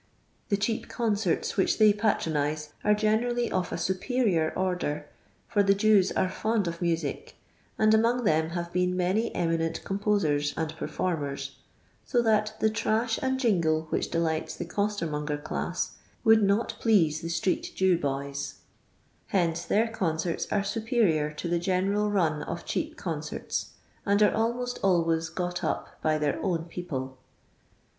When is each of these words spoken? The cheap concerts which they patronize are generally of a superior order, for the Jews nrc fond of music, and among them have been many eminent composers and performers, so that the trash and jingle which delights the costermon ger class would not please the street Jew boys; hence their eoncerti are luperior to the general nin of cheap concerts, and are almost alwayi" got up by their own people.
The 0.49 0.57
cheap 0.57 0.89
concerts 0.89 1.57
which 1.57 1.77
they 1.77 1.93
patronize 1.93 2.73
are 2.83 2.95
generally 2.95 3.51
of 3.51 3.71
a 3.71 3.77
superior 3.77 4.51
order, 4.55 5.05
for 5.47 5.61
the 5.61 5.75
Jews 5.75 6.11
nrc 6.13 6.31
fond 6.31 6.67
of 6.67 6.81
music, 6.81 7.35
and 7.77 7.93
among 7.93 8.23
them 8.23 8.49
have 8.57 8.73
been 8.73 8.97
many 8.97 9.31
eminent 9.35 9.83
composers 9.83 10.55
and 10.57 10.75
performers, 10.75 11.57
so 12.03 12.23
that 12.23 12.55
the 12.59 12.71
trash 12.71 13.19
and 13.21 13.39
jingle 13.39 13.83
which 13.91 14.09
delights 14.09 14.55
the 14.55 14.65
costermon 14.65 15.27
ger 15.27 15.37
class 15.37 15.91
would 16.23 16.41
not 16.41 16.69
please 16.79 17.21
the 17.21 17.29
street 17.29 17.71
Jew 17.75 17.95
boys; 17.99 18.55
hence 19.27 19.63
their 19.65 19.85
eoncerti 19.85 20.51
are 20.51 20.61
luperior 20.61 21.35
to 21.37 21.47
the 21.47 21.59
general 21.59 22.09
nin 22.09 22.41
of 22.41 22.65
cheap 22.65 22.97
concerts, 22.97 23.73
and 24.03 24.23
are 24.23 24.33
almost 24.33 24.81
alwayi" 24.81 25.31
got 25.35 25.63
up 25.63 26.01
by 26.01 26.17
their 26.17 26.41
own 26.41 26.65
people. 26.65 27.19